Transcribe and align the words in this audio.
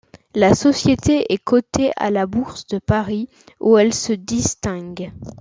La 0.33 0.55
Société 0.55 1.31
est 1.31 1.37
cotée 1.37 1.91
à 1.95 2.09
la 2.09 2.25
Bourse 2.25 2.65
de 2.65 2.79
Paris, 2.79 3.29
où 3.59 3.77
elle 3.77 3.93
se 3.93 4.13
distingue. 4.13 5.11